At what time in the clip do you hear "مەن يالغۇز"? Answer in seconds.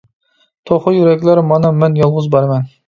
1.85-2.35